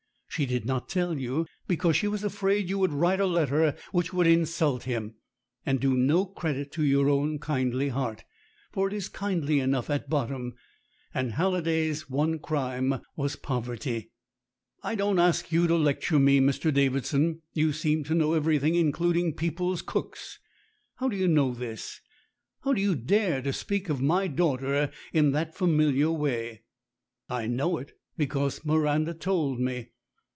[0.33, 4.13] She did not tell you, because she was afraid you would write a letter which
[4.13, 5.15] would in sult him,
[5.65, 8.23] and do no credit to your own kindly heart.
[8.71, 10.53] For it is kindly enough at bottom,
[11.13, 14.13] and Halliday's one crime was poverty."
[14.81, 16.73] "I don't ask you to lecture me, Mr.
[16.73, 17.41] Davidson.
[17.53, 20.39] You seem to know everything including people's cooks.
[20.95, 21.99] How do you know this?
[22.61, 26.63] How do you dare to speak of my daughter in that familiar way?"
[27.29, 29.89] "I know it because Miranda told me.